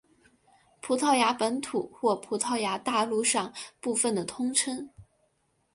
[0.81, 4.89] 葡萄牙本土或葡萄牙大陆上部分的通称。